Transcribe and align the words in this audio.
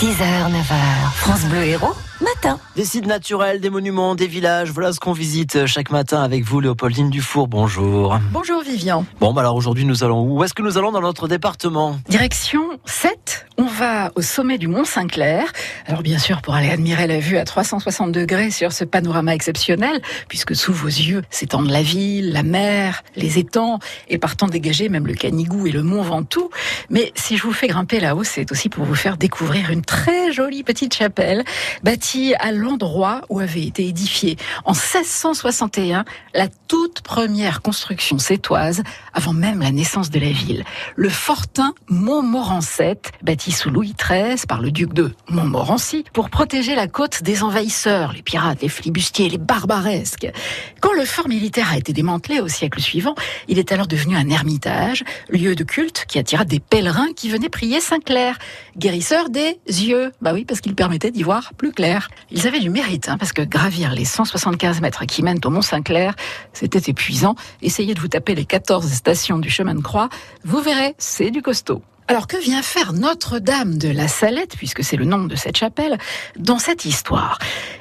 6h, 0.00 0.14
9h, 0.16 1.12
France 1.12 1.44
Bleu 1.44 1.62
Héros, 1.62 1.94
matin. 2.22 2.58
Des 2.74 2.86
sites 2.86 3.04
naturels, 3.04 3.60
des 3.60 3.68
monuments, 3.68 4.14
des 4.14 4.28
villages, 4.28 4.70
voilà 4.70 4.94
ce 4.94 4.98
qu'on 4.98 5.12
visite 5.12 5.66
chaque 5.66 5.90
matin 5.90 6.22
avec 6.22 6.42
vous, 6.42 6.60
Léopoldine 6.60 7.10
Dufour. 7.10 7.48
Bonjour. 7.48 8.18
Bonjour 8.32 8.62
Vivian. 8.62 9.04
Bon, 9.20 9.34
bah 9.34 9.42
alors 9.42 9.56
aujourd'hui, 9.56 9.84
nous 9.84 10.02
allons 10.02 10.22
où? 10.22 10.38
Où 10.38 10.44
est-ce 10.44 10.54
que 10.54 10.62
nous 10.62 10.78
allons 10.78 10.90
dans 10.90 11.02
notre 11.02 11.28
département? 11.28 11.98
Direction 12.08 12.62
7, 12.86 13.46
on 13.49 13.49
va 13.80 14.12
au 14.14 14.20
sommet 14.20 14.58
du 14.58 14.68
Mont 14.68 14.84
Saint-Clair. 14.84 15.50
Alors 15.86 16.02
bien 16.02 16.18
sûr, 16.18 16.42
pour 16.42 16.54
aller 16.54 16.68
admirer 16.68 17.06
la 17.06 17.18
vue 17.18 17.38
à 17.38 17.44
360 17.44 18.12
degrés 18.12 18.50
sur 18.50 18.72
ce 18.72 18.84
panorama 18.84 19.34
exceptionnel, 19.34 20.02
puisque 20.28 20.54
sous 20.54 20.74
vos 20.74 20.88
yeux 20.88 21.22
s'étendent 21.30 21.70
la 21.70 21.80
ville, 21.80 22.30
la 22.34 22.42
mer, 22.42 23.02
les 23.16 23.38
étangs, 23.38 23.78
et 24.08 24.18
partant 24.18 24.48
dégager 24.48 24.90
même 24.90 25.06
le 25.06 25.14
Canigou 25.14 25.66
et 25.66 25.72
le 25.72 25.82
Mont 25.82 26.02
Ventoux. 26.02 26.50
Mais 26.90 27.10
si 27.14 27.38
je 27.38 27.42
vous 27.42 27.54
fais 27.54 27.68
grimper 27.68 28.00
là-haut, 28.00 28.22
c'est 28.22 28.52
aussi 28.52 28.68
pour 28.68 28.84
vous 28.84 28.94
faire 28.94 29.16
découvrir 29.16 29.70
une 29.70 29.80
très 29.80 30.30
jolie 30.30 30.62
petite 30.62 30.92
chapelle, 30.94 31.42
bâtie 31.82 32.34
à 32.34 32.52
l'endroit 32.52 33.22
où 33.30 33.40
avait 33.40 33.64
été 33.64 33.86
édifiée 33.86 34.36
en 34.66 34.72
1661 34.72 36.04
la 36.34 36.48
toute 36.68 37.00
première 37.00 37.62
construction 37.62 38.18
sétoise 38.18 38.82
avant 39.14 39.32
même 39.32 39.60
la 39.60 39.70
naissance 39.70 40.10
de 40.10 40.20
la 40.20 40.32
ville. 40.32 40.64
Le 40.96 41.08
fortin 41.08 41.72
Montmorency, 41.88 42.98
bâti 43.22 43.52
sous 43.52 43.69
Louis 43.70 43.94
XIII 43.98 44.46
par 44.48 44.60
le 44.60 44.70
duc 44.70 44.92
de 44.92 45.12
Montmorency 45.28 46.04
pour 46.12 46.28
protéger 46.28 46.74
la 46.74 46.88
côte 46.88 47.22
des 47.22 47.42
envahisseurs, 47.42 48.12
les 48.12 48.22
pirates, 48.22 48.62
les 48.62 48.68
flibustiers, 48.68 49.28
les 49.28 49.38
barbaresques. 49.38 50.30
Quand 50.80 50.92
le 50.92 51.04
fort 51.04 51.28
militaire 51.28 51.70
a 51.72 51.78
été 51.78 51.92
démantelé 51.92 52.40
au 52.40 52.48
siècle 52.48 52.80
suivant, 52.80 53.14
il 53.48 53.58
est 53.58 53.72
alors 53.72 53.86
devenu 53.86 54.16
un 54.16 54.28
ermitage, 54.28 55.04
lieu 55.28 55.54
de 55.54 55.64
culte 55.64 56.04
qui 56.08 56.18
attira 56.18 56.44
des 56.44 56.60
pèlerins 56.60 57.12
qui 57.14 57.30
venaient 57.30 57.48
prier 57.48 57.80
Saint-Clair, 57.80 58.38
guérisseur 58.76 59.30
des 59.30 59.58
yeux. 59.66 60.12
Bah 60.20 60.32
oui, 60.34 60.44
parce 60.44 60.60
qu'il 60.60 60.74
permettait 60.74 61.10
d'y 61.10 61.22
voir 61.22 61.54
plus 61.54 61.72
clair. 61.72 62.08
Ils 62.30 62.46
avaient 62.46 62.60
du 62.60 62.70
mérite, 62.70 63.08
hein, 63.08 63.18
parce 63.18 63.32
que 63.32 63.42
gravir 63.42 63.92
les 63.92 64.04
175 64.04 64.80
mètres 64.80 65.04
qui 65.06 65.22
mènent 65.22 65.40
au 65.44 65.50
Mont 65.50 65.62
Saint-Clair, 65.62 66.14
c'était 66.52 66.90
épuisant. 66.90 67.36
Essayez 67.62 67.94
de 67.94 68.00
vous 68.00 68.08
taper 68.08 68.34
les 68.34 68.44
14 68.44 68.90
stations 68.90 69.38
du 69.38 69.50
chemin 69.50 69.74
de 69.74 69.82
croix, 69.82 70.08
vous 70.44 70.60
verrez, 70.60 70.94
c'est 70.98 71.30
du 71.30 71.42
costaud. 71.42 71.82
Alors 72.10 72.26
que 72.26 72.36
vient 72.36 72.60
faire 72.60 72.92
Notre-Dame 72.92 73.78
de 73.78 73.88
la 73.88 74.08
Salette, 74.08 74.56
puisque 74.56 74.82
c'est 74.82 74.96
le 74.96 75.04
nom 75.04 75.26
de 75.26 75.36
cette 75.36 75.56
chapelle, 75.56 75.96
dans 76.36 76.58
cette 76.58 76.84
histoire? 76.84 77.38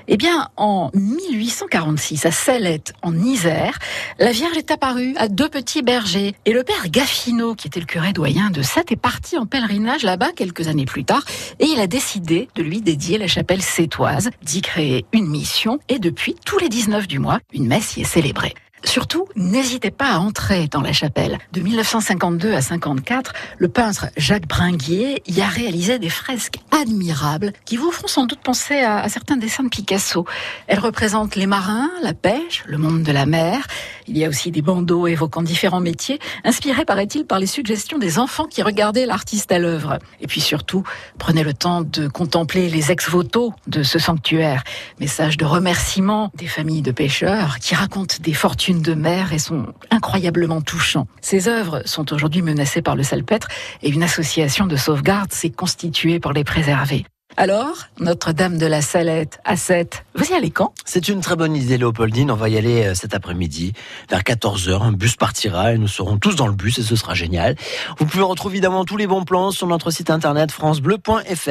Eh 0.08 0.18
bien, 0.18 0.50
en 0.56 0.92
1846, 0.94 2.28
à 2.28 2.32
Salette, 2.32 2.94
en 3.02 3.18
Isère, 3.18 3.80
la 4.20 4.32
Vierge 4.32 4.56
est 4.56 4.70
apparue 4.70 5.16
à 5.18 5.30
deux 5.30 5.50
petits 5.50 5.82
bergers. 5.82 6.36
Et 6.46 6.54
le 6.54 6.64
père 6.64 6.90
Gaffino, 6.90 7.56
qui 7.56 7.70
était 7.70 7.80
le 7.80 7.88
curé 7.88 8.14
doyen 8.14 8.52
de 8.52 8.62
Sète, 8.62 8.92
est 8.92 9.02
parti 9.02 9.36
en 9.36 9.48
pèlerinage 9.48 10.04
là-bas 10.04 10.30
quelques 10.36 10.68
années 10.68 10.86
plus 10.86 11.06
tard, 11.06 11.26
et 11.60 11.66
il 11.66 11.80
a 11.80 11.88
décidé 11.88 12.50
de 12.54 12.62
lui 12.62 12.82
dédier 12.82 13.18
la 13.18 13.28
chapelle 13.28 13.64
sétoise, 13.64 14.30
d'y 14.44 14.62
créer 14.62 15.08
une 15.12 15.28
mission, 15.28 15.80
et 15.90 15.98
depuis 15.98 16.36
tous 16.46 16.60
les 16.60 16.70
19 16.70 17.08
du 17.08 17.18
mois, 17.18 17.40
une 17.52 17.66
messe 17.66 17.98
y 17.98 18.02
est 18.02 18.04
célébrée. 18.04 18.54
Surtout, 18.84 19.28
n'hésitez 19.36 19.92
pas 19.92 20.14
à 20.14 20.20
entrer 20.20 20.68
dans 20.68 20.82
la 20.82 20.94
chapelle. 20.94 21.38
De 21.52 21.62
1952 21.62 22.54
à 22.54 22.62
54, 22.62 23.34
le 23.58 23.68
peintre 23.68 24.08
Jacques 24.18 24.48
Bringuier 24.48 25.22
y 25.28 25.42
a 25.42 25.48
réalisé 25.48 26.00
des 26.00 26.10
fresques 26.10 26.60
admirables 26.72 27.54
qui 27.66 27.78
vous 27.78 27.92
feront 27.92 28.08
sans 28.08 28.26
doute 28.26 28.40
penser 28.40 28.80
à, 28.80 29.00
à, 29.00 29.10
certains 29.10 29.38
dessins 29.38 29.64
de 29.64 29.70
Picasso. 29.70 30.26
Elles 30.68 30.80
représentent 30.80 31.36
les 31.36 31.48
marins, 31.48 31.90
la 32.02 32.14
pêche, 32.14 32.64
le 32.68 32.78
monde 32.78 33.04
de 33.04 33.12
la 33.12 33.26
mer. 33.26 33.68
Il 34.10 34.18
y 34.18 34.26
a 34.26 34.28
aussi 34.28 34.50
des 34.50 34.64
bandeaux 34.64 35.06
évoquant 35.06 35.44
différents 35.44 35.82
métiers, 35.82 36.18
inspirés, 36.44 36.84
paraît-il, 36.84 37.26
par 37.26 37.38
les 37.38 37.46
suggestions 37.46 38.00
des 38.00 38.18
enfants 38.18 38.46
qui 38.46 38.64
regardaient 38.64 39.06
l'artiste 39.06 39.52
à 39.52 39.60
l'œuvre. 39.60 40.00
Et 40.20 40.26
puis 40.26 40.42
surtout, 40.42 40.84
prenez 41.20 41.44
le 41.44 41.54
temps 41.54 41.82
de 41.82 42.08
contempler 42.08 42.70
les 42.70 42.92
ex-voto 42.92 43.54
de 43.68 43.84
ce 43.84 44.00
sanctuaire. 44.00 44.64
Message 45.00 45.38
de 45.38 45.46
remerciement 45.46 46.32
des 46.34 46.48
familles 46.48 46.82
de 46.82 46.92
pêcheurs 46.92 47.60
qui 47.60 47.76
racontent 47.76 48.16
des 48.20 48.34
fortunes 48.34 48.82
de 48.82 48.96
mer 48.96 49.32
et 49.32 49.38
sont 49.38 49.68
incroyablement 49.92 50.62
touchants. 50.62 51.06
Ces 51.22 51.48
œuvres 51.48 51.84
sont 51.86 52.12
aujourd'hui 52.12 52.42
menacées 52.42 52.82
par 52.82 52.96
le 52.96 53.04
salpêtre 53.04 53.48
et 53.84 53.90
une 53.90 54.02
association 54.02 54.66
de 54.66 54.76
sauvegarde 54.76 55.32
s'est 55.32 55.52
constituée 55.52 56.20
pour 56.20 56.34
les 56.34 56.44
préserver. 56.44 57.06
Alors, 57.38 57.88
Notre-Dame 58.00 58.58
de 58.58 58.66
la 58.66 58.82
Salette 58.82 59.40
à 59.46 59.56
7, 59.56 60.04
vous 60.16 60.26
y 60.26 60.34
allez 60.34 60.50
quand? 60.52 60.74
C'est 60.84 61.08
une 61.08 61.22
très 61.22 61.36
bonne 61.36 61.56
idée, 61.56 61.78
Léopoldine. 61.78 62.32
On 62.32 62.36
va 62.36 62.50
y 62.50 62.58
aller 62.58 62.88
euh, 62.88 62.96
cet 62.96 63.14
après-midi. 63.14 63.74
Vers 64.10 64.24
14h, 64.24 64.82
un 64.82 64.92
bus 64.92 65.16
partira 65.16 65.74
et 65.74 65.78
nous 65.78 65.88
serons 65.88 66.18
tous 66.18 66.36
dans 66.36 66.48
le 66.48 66.54
bus 66.54 66.80
et 66.80 66.84
ce 66.84 66.96
sera 66.96 67.14
génial. 67.14 67.56
Vous 67.98 68.06
pouvez 68.06 68.24
retrouver 68.24 68.56
évidemment 68.56 68.84
tous 68.84 68.98
les 68.98 69.08
bons 69.08 69.24
plans 69.24 69.52
sur 69.52 69.68
notre 69.68 69.92
site 69.92 70.10
internet 70.10 70.52
francebleu.fr. 70.52 71.48